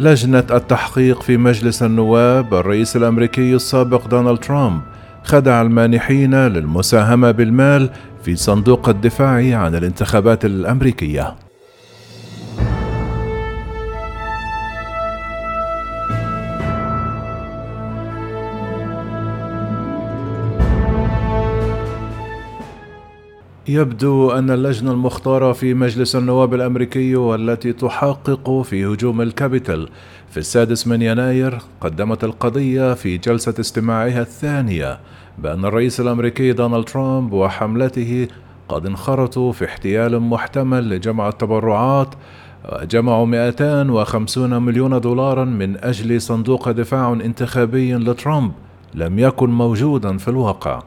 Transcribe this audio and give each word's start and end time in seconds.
لجنة 0.00 0.44
التحقيق 0.50 1.22
في 1.22 1.36
مجلس 1.36 1.82
النواب 1.82 2.54
الرئيس 2.54 2.96
الأمريكي 2.96 3.54
السابق 3.54 4.06
دونالد 4.06 4.38
ترامب 4.38 4.80
خدع 5.24 5.62
المانحين 5.62 6.34
للمساهمة 6.34 7.30
بالمال 7.30 7.90
في 8.22 8.36
صندوق 8.36 8.88
الدفاع 8.88 9.58
عن 9.58 9.74
الانتخابات 9.74 10.44
الأمريكية. 10.44 11.34
يبدو 23.70 24.30
أن 24.30 24.50
اللجنة 24.50 24.92
المختارة 24.92 25.52
في 25.52 25.74
مجلس 25.74 26.16
النواب 26.16 26.54
الأمريكي 26.54 27.16
والتي 27.16 27.72
تحقق 27.72 28.62
في 28.62 28.84
هجوم 28.86 29.20
الكابيتال 29.20 29.88
في 30.30 30.36
السادس 30.36 30.86
من 30.86 31.02
يناير 31.02 31.58
قدمت 31.80 32.24
القضية 32.24 32.94
في 32.94 33.18
جلسة 33.18 33.54
استماعها 33.60 34.20
الثانية 34.20 35.00
بأن 35.38 35.64
الرئيس 35.64 36.00
الأمريكي 36.00 36.52
دونالد 36.52 36.84
ترامب 36.84 37.32
وحملته 37.32 38.28
قد 38.68 38.86
انخرطوا 38.86 39.52
في 39.52 39.64
احتيال 39.64 40.20
محتمل 40.20 40.90
لجمع 40.90 41.28
التبرعات 41.28 42.14
جمعوا 42.82 43.26
250 43.26 44.62
مليون 44.62 45.00
دولارا 45.00 45.44
من 45.44 45.76
أجل 45.84 46.20
صندوق 46.20 46.70
دفاع 46.70 47.12
انتخابي 47.12 47.94
لترامب 47.94 48.52
لم 48.94 49.18
يكن 49.18 49.50
موجودا 49.50 50.16
في 50.16 50.28
الواقع. 50.28 50.82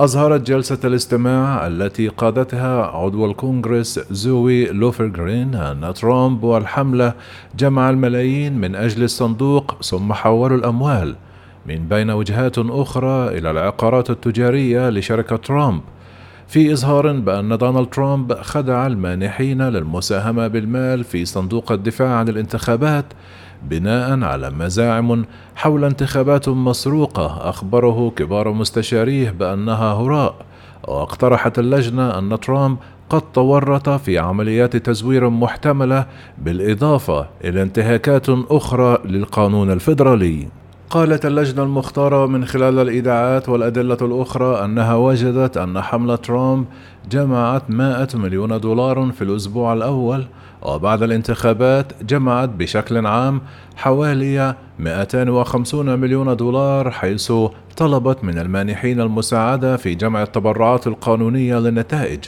أظهرت 0.00 0.40
جلسة 0.40 0.78
الاستماع 0.84 1.66
التي 1.66 2.08
قادتها 2.08 2.82
عضو 2.86 3.26
الكونغرس 3.26 4.00
زوي 4.10 4.66
لوفرغرين 4.66 5.54
أن 5.54 5.94
ترامب 5.94 6.42
والحملة 6.44 7.14
جمع 7.58 7.90
الملايين 7.90 8.58
من 8.58 8.74
أجل 8.74 9.02
الصندوق 9.02 9.82
ثم 9.82 10.12
حولوا 10.12 10.56
الأموال. 10.56 11.16
من 11.66 11.88
بين 11.88 12.10
وجهات 12.10 12.58
أخرى 12.58 13.38
إلى 13.38 13.50
العقارات 13.50 14.10
التجارية 14.10 14.90
لشركة 14.90 15.36
ترامب. 15.36 15.80
في 16.48 16.72
إظهار 16.72 17.12
بأن 17.12 17.58
دونالد 17.58 17.88
ترامب 17.88 18.32
خدع 18.32 18.86
المانحين 18.86 19.62
للمساهمة 19.62 20.48
بالمال 20.48 21.04
في 21.04 21.24
صندوق 21.24 21.72
الدفاع 21.72 22.08
عن 22.08 22.28
الانتخابات 22.28 23.04
بناء 23.70 24.24
على 24.24 24.50
مزاعم 24.50 25.24
حول 25.54 25.84
انتخابات 25.84 26.48
مسروقة 26.48 27.48
أخبره 27.48 28.12
كبار 28.16 28.52
مستشاريه 28.52 29.30
بأنها 29.30 29.92
هراء 29.92 30.34
واقترحت 30.88 31.58
اللجنة 31.58 32.18
أن 32.18 32.40
ترامب 32.40 32.78
قد 33.10 33.22
تورط 33.32 33.88
في 33.88 34.18
عمليات 34.18 34.76
تزوير 34.76 35.30
محتملة 35.30 36.06
بالإضافة 36.38 37.28
إلى 37.44 37.62
انتهاكات 37.62 38.26
أخرى 38.28 38.98
للقانون 39.04 39.70
الفيدرالي. 39.70 40.48
قالت 40.92 41.26
اللجنة 41.26 41.62
المختارة 41.62 42.26
من 42.26 42.44
خلال 42.44 42.78
الإيداعات 42.78 43.48
والأدلة 43.48 43.96
الأخرى 44.02 44.64
أنها 44.64 44.94
وجدت 44.94 45.56
أن 45.56 45.80
حملة 45.80 46.16
ترامب 46.16 46.64
جمعت 47.10 47.70
100 47.70 48.08
مليون 48.14 48.60
دولار 48.60 49.12
في 49.12 49.22
الأسبوع 49.22 49.72
الأول 49.72 50.24
وبعد 50.62 51.02
الانتخابات 51.02 52.02
جمعت 52.02 52.48
بشكل 52.48 53.06
عام 53.06 53.40
حوالي 53.76 54.54
250 54.78 55.98
مليون 55.98 56.36
دولار 56.36 56.90
حيث 56.90 57.32
طلبت 57.76 58.24
من 58.24 58.38
المانحين 58.38 59.00
المساعدة 59.00 59.76
في 59.76 59.94
جمع 59.94 60.22
التبرعات 60.22 60.86
القانونية 60.86 61.58
للنتائج. 61.58 62.24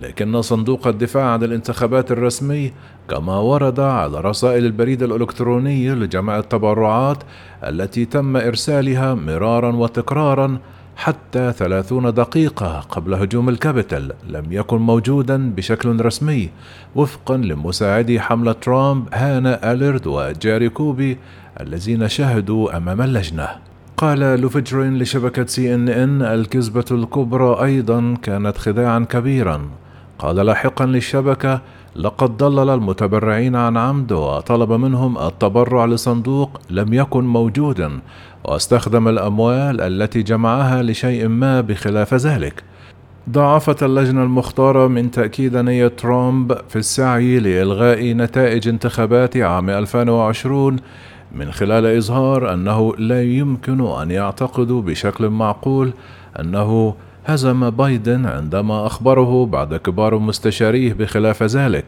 لكن 0.00 0.42
صندوق 0.42 0.86
الدفاع 0.86 1.24
عن 1.24 1.42
الانتخابات 1.42 2.12
الرسمي 2.12 2.72
كما 3.10 3.36
ورد 3.36 3.80
على 3.80 4.20
رسائل 4.20 4.64
البريد 4.64 5.02
الإلكتروني 5.02 5.90
لجمع 5.90 6.38
التبرعات 6.38 7.18
التي 7.64 8.04
تم 8.04 8.36
إرسالها 8.36 9.14
مرارا 9.14 9.76
وتكرارا 9.76 10.58
حتى 10.96 11.52
ثلاثون 11.52 12.14
دقيقة 12.14 12.80
قبل 12.80 13.14
هجوم 13.14 13.48
الكابيتال 13.48 14.12
لم 14.28 14.44
يكن 14.50 14.76
موجودا 14.76 15.50
بشكل 15.50 16.04
رسمي 16.04 16.50
وفقا 16.94 17.36
لمساعدي 17.36 18.20
حملة 18.20 18.52
ترامب 18.52 19.08
هانا 19.12 19.72
أليرد 19.72 20.06
وجاري 20.06 20.68
كوبي 20.68 21.18
الذين 21.60 22.08
شهدوا 22.08 22.76
أمام 22.76 23.02
اللجنة. 23.02 23.48
قال 23.96 24.18
لوفجرين 24.40 24.98
لشبكة 24.98 25.46
CNN 25.46 26.22
الكذبة 26.22 26.84
الكبرى 26.90 27.64
أيضا 27.64 28.16
كانت 28.22 28.58
خداعا 28.58 28.98
كبيرا. 28.98 29.68
قال 30.18 30.36
لاحقا 30.36 30.86
للشبكة 30.86 31.60
لقد 31.96 32.36
ضلل 32.36 32.70
المتبرعين 32.70 33.56
عن 33.56 33.76
عمد 33.76 34.12
وطلب 34.12 34.72
منهم 34.72 35.18
التبرع 35.18 35.84
لصندوق 35.84 36.60
لم 36.70 36.94
يكن 36.94 37.24
موجودا 37.24 38.00
واستخدم 38.44 39.08
الأموال 39.08 39.80
التي 39.80 40.22
جمعها 40.22 40.82
لشيء 40.82 41.28
ما 41.28 41.60
بخلاف 41.60 42.14
ذلك. 42.14 42.62
ضاعفت 43.30 43.82
اللجنة 43.82 44.22
المختارة 44.22 44.86
من 44.86 45.10
تأكيد 45.10 45.56
نية 45.56 45.88
ترامب 45.88 46.58
في 46.68 46.76
السعي 46.76 47.38
لإلغاء 47.38 48.12
نتائج 48.12 48.68
انتخابات 48.68 49.36
عام 49.36 49.70
2020 49.70 50.76
من 51.34 51.52
خلال 51.52 51.86
إظهار 51.86 52.52
أنه 52.52 52.96
لا 52.96 53.22
يمكن 53.22 53.80
أن 53.80 54.10
يعتقدوا 54.10 54.82
بشكل 54.82 55.28
معقول 55.28 55.92
أنه 56.40 56.94
هزم 57.26 57.70
بايدن 57.70 58.26
عندما 58.26 58.86
أخبره 58.86 59.46
بعض 59.46 59.76
كبار 59.76 60.18
مستشاريه 60.18 60.92
بخلاف 60.92 61.42
ذلك. 61.42 61.84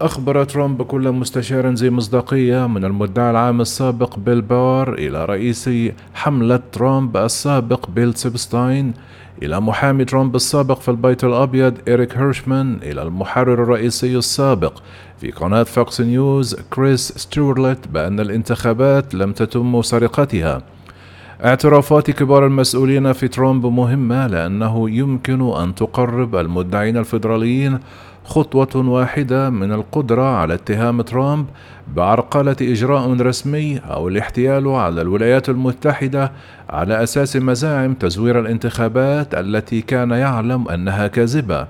أخبر 0.00 0.44
ترامب 0.44 0.82
كل 0.82 1.12
مستشار 1.12 1.68
ذي 1.68 1.90
مصداقية 1.90 2.66
من 2.66 2.84
المدعي 2.84 3.30
العام 3.30 3.60
السابق 3.60 4.18
بيل 4.18 4.40
بار 4.40 4.94
إلى 4.94 5.24
رئيس 5.24 5.70
حملة 6.14 6.60
ترامب 6.72 7.16
السابق 7.16 7.90
بيل 7.90 8.14
ستيبين 8.14 8.94
إلى 9.42 9.60
محامي 9.60 10.04
ترامب 10.04 10.36
السابق 10.36 10.80
في 10.80 10.90
البيت 10.90 11.24
الأبيض 11.24 11.74
إريك 11.88 12.16
هيرشمان 12.16 12.78
إلى 12.82 13.02
المحرر 13.02 13.62
الرئيسي 13.62 14.16
السابق. 14.16 14.72
في 15.20 15.30
قناة 15.30 15.62
فوكس 15.62 16.00
نيوز 16.00 16.54
كريس 16.54 17.12
ستيروالت 17.16 17.88
بأن 17.88 18.20
الانتخابات 18.20 19.14
لم 19.14 19.32
تتم 19.32 19.82
سرقتها. 19.82 20.62
اعترافات 21.44 22.10
كبار 22.10 22.46
المسؤولين 22.46 23.12
في 23.12 23.28
ترامب 23.28 23.66
مهمة 23.66 24.26
لأنه 24.26 24.90
يمكن 24.90 25.52
أن 25.56 25.74
تقرب 25.74 26.36
المدعين 26.36 26.96
الفيدراليين 26.96 27.78
خطوة 28.24 28.76
واحدة 28.76 29.50
من 29.50 29.72
القدرة 29.72 30.22
على 30.22 30.54
اتهام 30.54 31.02
ترامب 31.02 31.46
بعرقلة 31.94 32.56
إجراء 32.62 33.12
رسمي 33.12 33.78
أو 33.78 34.08
الاحتيال 34.08 34.68
على 34.68 35.00
الولايات 35.02 35.48
المتحدة 35.48 36.32
على 36.70 37.02
أساس 37.02 37.36
مزاعم 37.36 37.94
تزوير 37.94 38.40
الانتخابات 38.40 39.34
التي 39.34 39.80
كان 39.80 40.10
يعلم 40.10 40.68
أنها 40.68 41.06
كاذبة. 41.06 41.66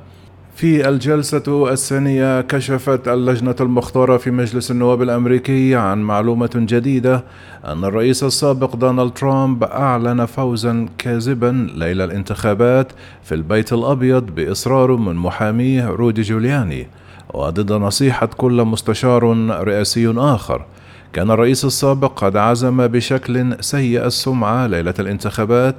في 0.59 0.89
الجلسة 0.89 1.73
الثانية 1.73 2.41
كشفت 2.41 3.09
اللجنة 3.09 3.55
المختارة 3.61 4.17
في 4.17 4.31
مجلس 4.31 4.71
النواب 4.71 5.03
الأمريكي 5.03 5.75
عن 5.77 6.03
معلومة 6.03 6.51
جديدة 6.55 7.25
أن 7.65 7.85
الرئيس 7.85 8.25
السابق 8.25 8.77
دونالد 8.77 9.13
ترامب 9.13 9.65
أعلن 9.65 10.25
فوزا 10.25 10.89
كاذبا 10.99 11.69
ليلة 11.75 12.05
الانتخابات 12.05 12.93
في 13.23 13.35
البيت 13.35 13.73
الأبيض 13.73 14.23
بإصرار 14.23 14.97
من 14.97 15.15
محاميه 15.17 15.87
رودي 15.87 16.23
جولياني 16.23 16.87
وضد 17.35 17.73
نصيحة 17.73 18.27
كل 18.27 18.65
مستشار 18.65 19.25
رئاسي 19.51 20.15
آخر. 20.17 20.65
كان 21.13 21.31
الرئيس 21.31 21.65
السابق 21.65 22.25
قد 22.25 22.37
عزم 22.37 22.87
بشكل 22.87 23.57
سيء 23.61 24.07
السمعة 24.07 24.67
ليلة 24.67 24.95
الانتخابات 24.99 25.77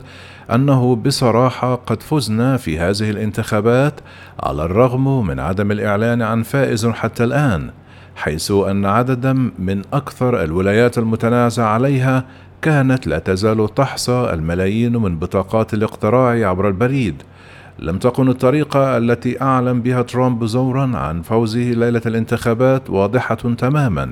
أنه 0.54 0.96
بصراحة 0.96 1.76
قد 1.76 2.04
فزنا 2.04 2.58
في 2.58 2.80
هذه 2.80 3.10
الانتخابات 3.10 3.94
على 4.40 4.66
الرغم 4.66 5.28
من 5.28 5.40
عدم 5.40 5.72
الإعلان 5.72 6.22
عن 6.22 6.44
فائز 6.44 6.88
حتى 6.88 7.24
الآن 7.24 7.72
حيث 8.16 8.52
أن 8.52 8.86
عددا 8.86 9.34
من 9.60 9.82
أكثر 9.94 10.44
الولايات 10.44 10.98
المتنازع 10.98 11.66
عليها 11.66 12.26
كانت 12.62 13.08
لا 13.08 13.20
تزال 13.20 13.76
تحصى 13.76 14.30
الملايين 14.34 14.98
من 14.98 15.20
بطاقات 15.20 15.74
الاقتراع 15.74 16.50
عبر 16.50 16.68
البريد. 16.68 17.24
لم 17.82 17.98
تكن 17.98 18.30
الطريقة 18.30 18.98
التي 18.98 19.42
أعلن 19.42 19.82
بها 19.82 20.02
ترامب 20.02 20.46
زورا 20.46 20.98
عن 20.98 21.22
فوزه 21.22 21.60
ليلة 21.60 22.02
الانتخابات 22.06 22.90
واضحة 22.90 23.36
تماما 23.36 24.12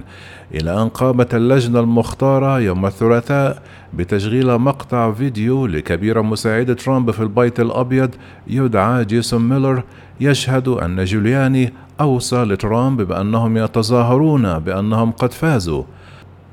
إلى 0.53 0.81
أن 0.81 0.89
قامت 0.89 1.35
اللجنة 1.35 1.79
المختارة 1.79 2.59
يوم 2.59 2.85
الثلاثاء 2.85 3.61
بتشغيل 3.93 4.57
مقطع 4.57 5.11
فيديو 5.11 5.67
لكبير 5.67 6.21
مساعد 6.21 6.75
ترامب 6.75 7.11
في 7.11 7.23
البيت 7.23 7.59
الأبيض 7.59 8.09
يدعى 8.47 9.05
جيسون 9.05 9.49
ميلر 9.49 9.83
يشهد 10.19 10.67
أن 10.67 11.03
جولياني 11.03 11.73
أوصى 12.01 12.43
لترامب 12.43 13.01
بأنهم 13.01 13.57
يتظاهرون 13.57 14.59
بأنهم 14.59 15.11
قد 15.11 15.33
فازوا. 15.33 15.83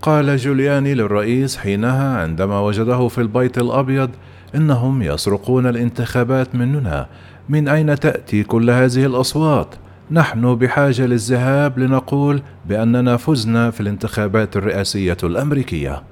قال 0.02 0.36
جولياني 0.36 0.94
للرئيس 0.94 1.56
حينها 1.56 2.18
عندما 2.18 2.60
وجده 2.60 3.08
في 3.08 3.20
البيت 3.20 3.58
الأبيض 3.58 4.10
إنهم 4.54 5.02
يسرقون 5.02 5.66
الانتخابات 5.66 6.54
مننا 6.54 7.06
من 7.48 7.68
أين 7.68 7.98
تأتي 7.98 8.42
كل 8.42 8.70
هذه 8.70 9.06
الأصوات؟ 9.06 9.74
نحن 10.10 10.54
بحاجة 10.54 11.06
للذهاب 11.06 11.78
لنقول 11.78 12.42
بأننا 12.68 13.16
فزنا 13.16 13.70
في 13.70 13.80
الانتخابات 13.80 14.56
الرئاسية 14.56 15.16
الأمريكية 15.22 16.02